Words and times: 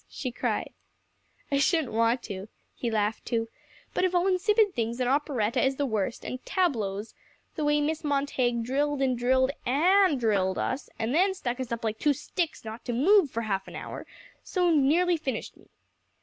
she 0.09 0.31
cried. 0.31 0.73
"I 1.51 1.59
shouldn't 1.59 1.93
want 1.93 2.23
to," 2.23 2.47
he 2.73 2.89
laughed 2.89 3.23
too; 3.23 3.49
"but 3.93 4.03
of 4.03 4.15
all 4.15 4.25
insipid 4.25 4.73
things, 4.73 4.99
an 4.99 5.07
operetta 5.07 5.63
is 5.63 5.75
the 5.75 5.85
worst; 5.85 6.25
and 6.25 6.43
tableaux 6.43 7.03
the 7.53 7.63
way 7.63 7.81
Miss 7.81 8.03
Montague 8.03 8.63
drilled 8.63 8.99
and 9.03 9.15
drilled 9.15 9.51
and 9.63 10.19
drilled 10.19 10.57
us, 10.57 10.89
and 10.97 11.13
then 11.13 11.35
stuck 11.35 11.59
us 11.59 11.71
up 11.71 11.83
like 11.83 12.01
sticks 12.01 12.65
not 12.65 12.83
to 12.85 12.93
move 12.93 13.29
for 13.29 13.41
a 13.41 13.45
half 13.45 13.69
hour 13.69 13.97
or 13.99 14.07
so, 14.41 14.71
nearly 14.71 15.17
finished 15.17 15.55
me." 15.55 15.69